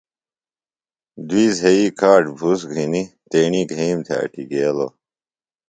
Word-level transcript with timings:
دُئی 1.27 1.47
زھئی 1.59 1.85
کاڇ 1.99 2.23
بُھس 2.37 2.61
گِھینیۡ 2.71 3.11
تیݨیۡ 3.29 3.67
گھئیم 3.71 3.99
تھےۡ 4.05 4.19
اٹیۡ 4.23 4.47
گیلوۡ۔ 4.51 4.91